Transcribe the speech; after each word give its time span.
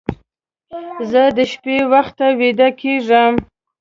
زه 1.11 1.23
د 1.37 1.39
شپې 1.51 1.77
وختي 1.91 2.27
ویده 2.39 2.69
کېږم 2.79 3.33